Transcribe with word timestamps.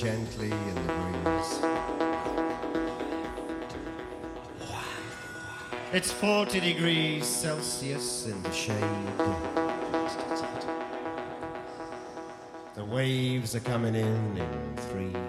gently 0.00 0.50
in 0.50 0.74
the 0.74 0.80
breeze. 0.80 1.60
It's 5.92 6.10
40 6.10 6.60
degrees 6.60 7.26
Celsius 7.26 8.24
in 8.24 8.42
the 8.42 8.50
shade. 8.50 8.78
The 12.76 12.84
waves 12.86 13.54
are 13.54 13.60
coming 13.60 13.94
in 13.94 14.38
in 14.38 14.76
threes. 14.88 15.20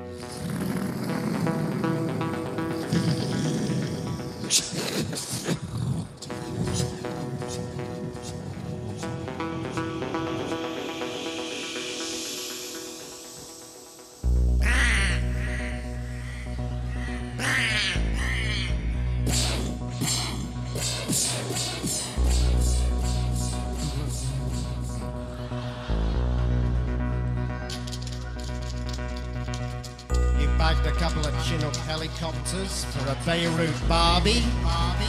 Helicopters 32.01 32.85
for 32.85 33.11
a 33.11 33.17
Beirut 33.25 33.75
Barbie. 33.87 34.43
Barbie. 34.63 35.05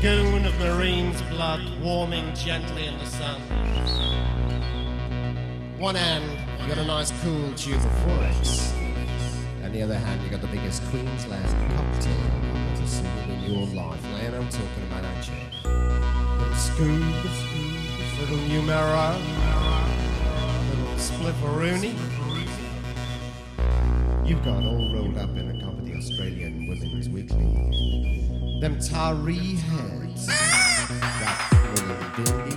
Goon 0.00 0.46
of 0.46 0.58
Marine's 0.58 1.20
blood 1.22 1.60
warming 1.82 2.34
gently 2.34 2.86
in 2.86 2.96
the 2.98 3.04
sun. 3.04 3.40
One 5.78 5.94
hand, 5.94 6.24
you 6.62 6.68
got 6.68 6.78
a 6.78 6.86
nice 6.86 7.12
cool 7.22 7.52
tube 7.52 7.76
of 7.76 7.92
Forex. 8.06 8.72
On 9.62 9.72
the 9.72 9.82
other 9.82 9.98
hand, 9.98 10.22
you 10.22 10.30
got 10.30 10.40
the 10.40 10.46
biggest 10.46 10.82
Queensland 10.84 11.44
cocktail 11.76 12.14
ever 12.72 12.86
seen 12.86 13.06
in 13.28 13.52
your 13.52 13.66
life. 13.74 14.02
Laying 14.14 14.34
I'm 14.34 14.48
talking 14.48 14.84
about, 14.90 15.04
aren't 15.04 15.28
you? 15.28 15.34
Scoob, 16.56 17.14
little 18.20 18.38
Numera, 18.48 19.18
little 20.70 20.94
Splifferoony. 20.96 22.15
You've 24.26 24.44
got 24.44 24.64
all 24.64 24.92
rolled 24.92 25.16
up 25.18 25.30
in 25.36 25.48
a 25.48 25.64
copy 25.64 25.78
of 25.78 25.84
the 25.86 25.94
Australian 25.98 26.66
Women's 26.66 27.08
Weekly. 27.08 27.38
Them 28.60 28.76
taree 28.76 29.56
heads. 29.56 30.26
Ah! 30.28 30.66
that 31.20 31.38
woman 31.78 31.96
dingy 32.24 32.55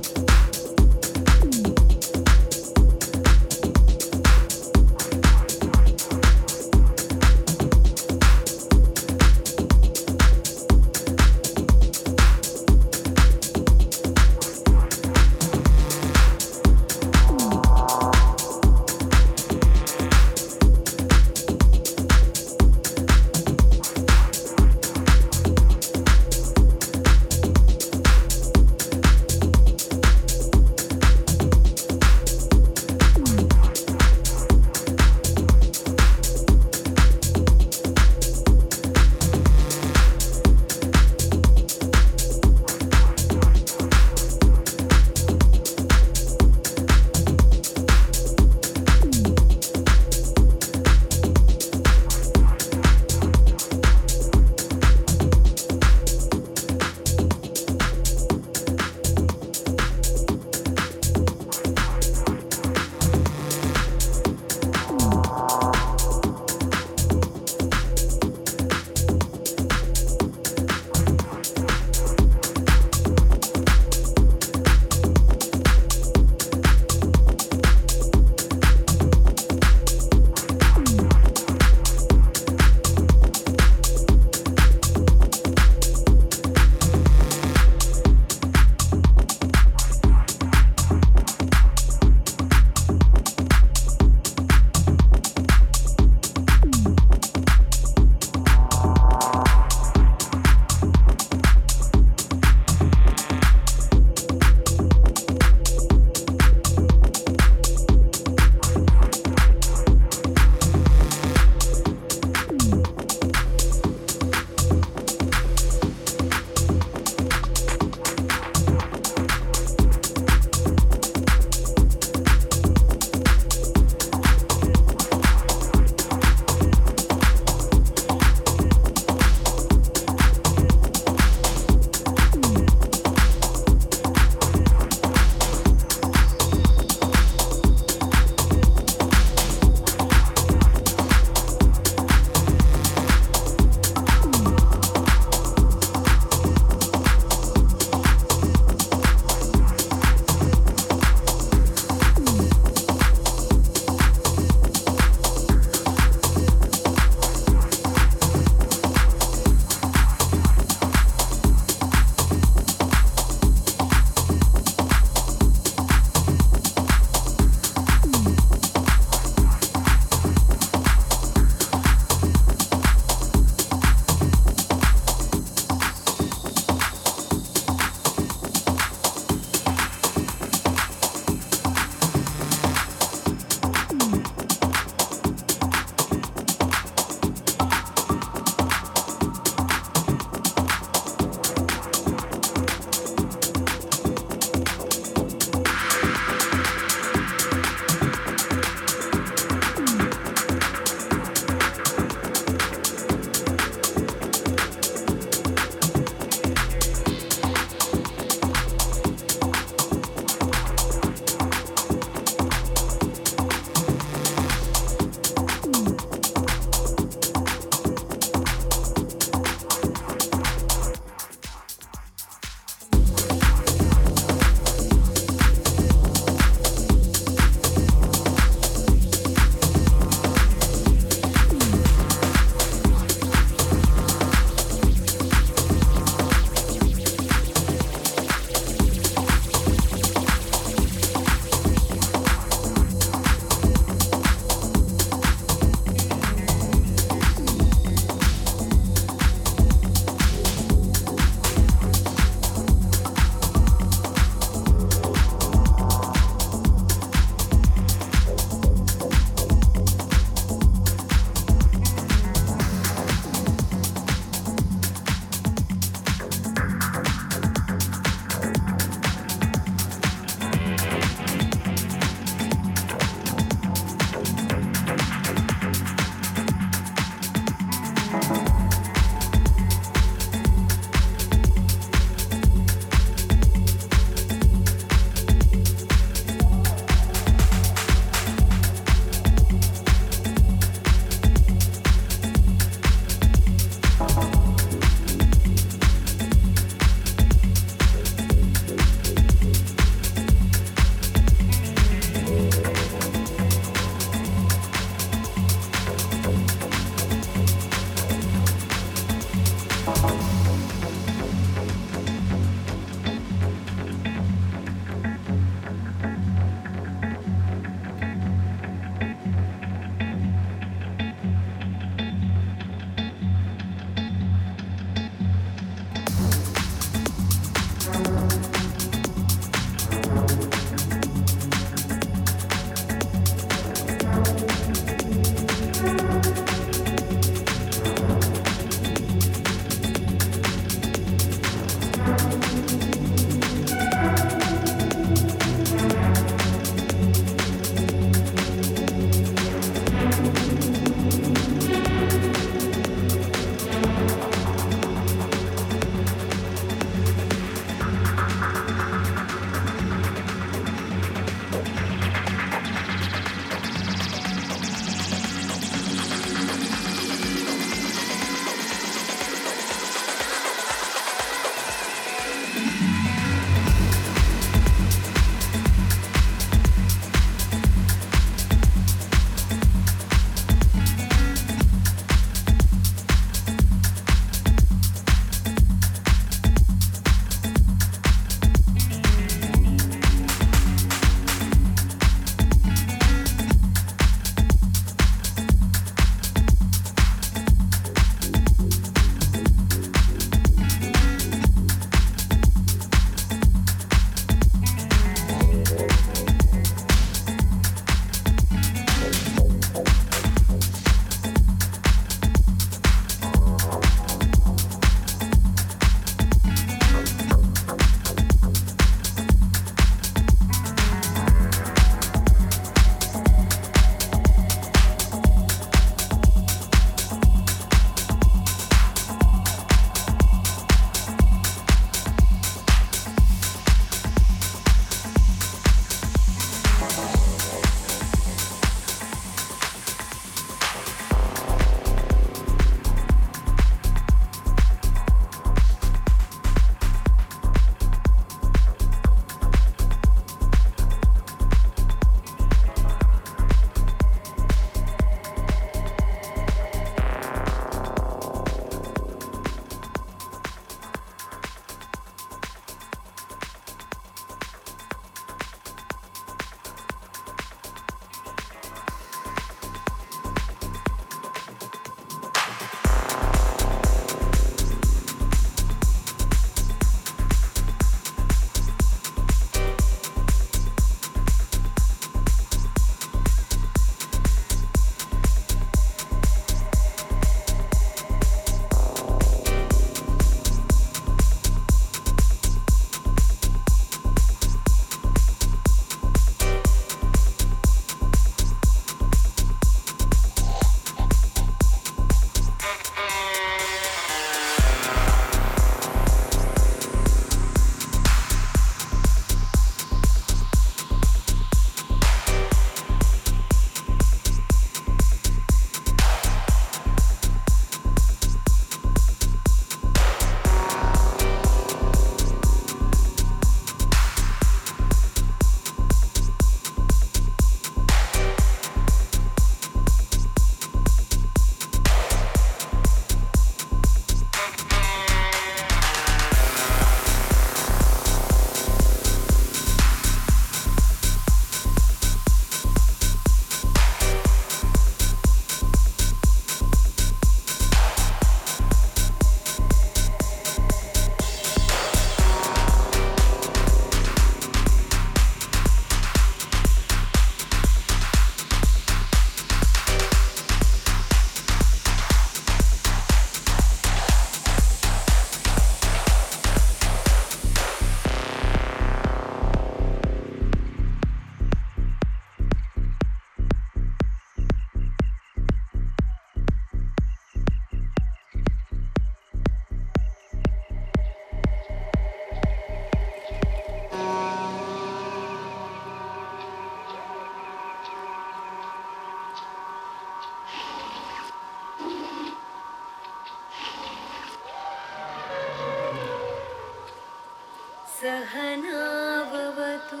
सहनावतु 598.00 600.00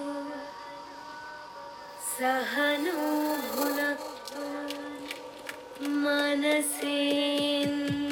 सहनो 2.06 3.04
भुनक्तु। 3.52 4.42
मनसेन्द्रियैर्वा 6.02 8.05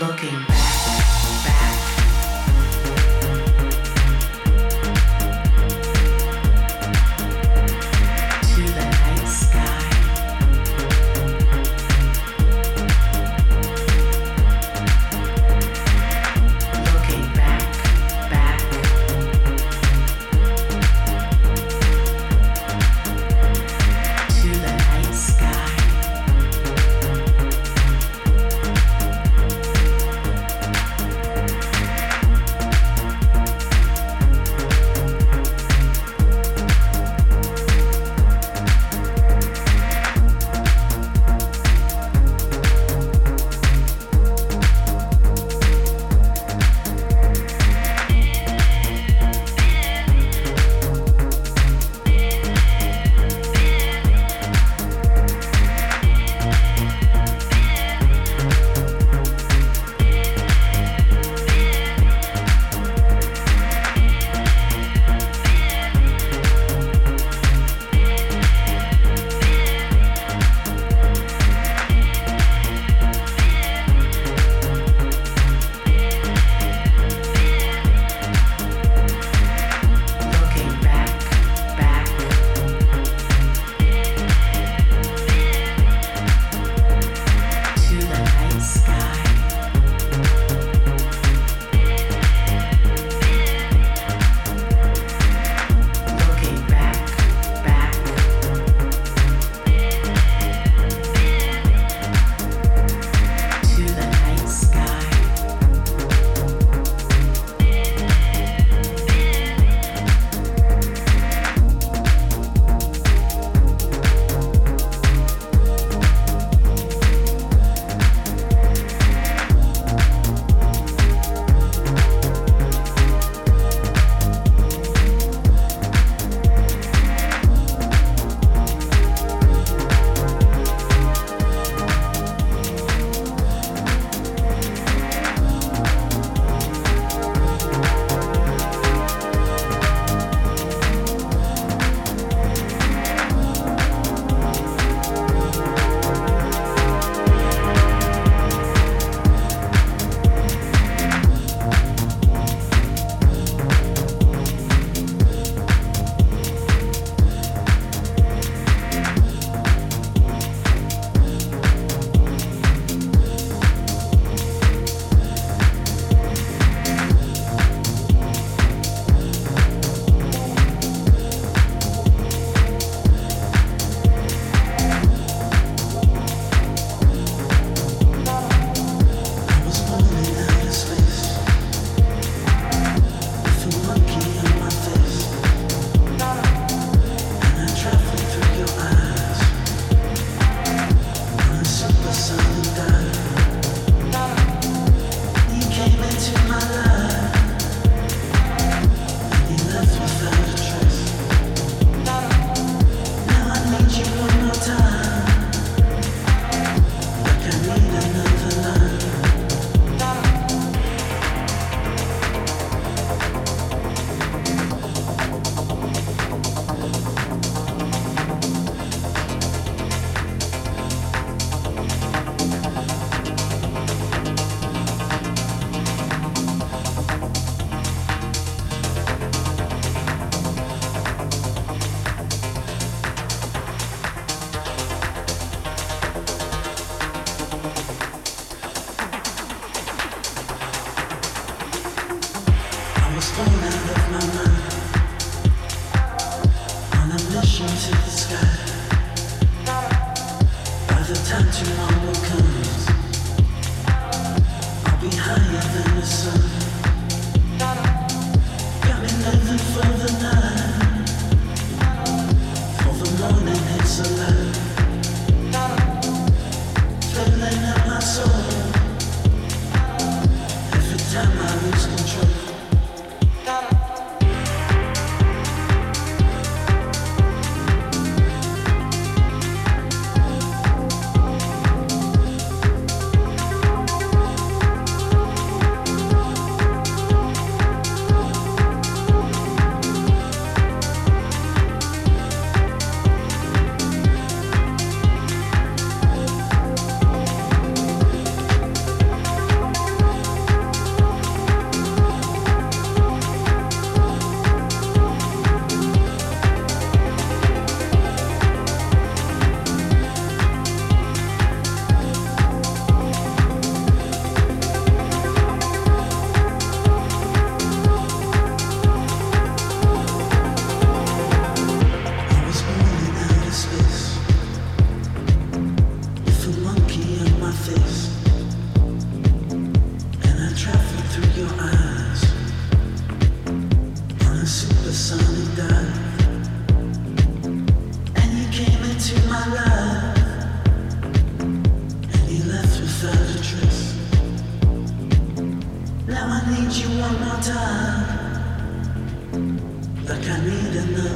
looking 0.00 0.44
back, 0.46 0.73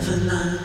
one 0.07 0.27
more 0.27 0.58